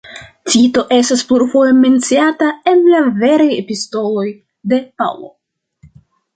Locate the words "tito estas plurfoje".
0.51-1.75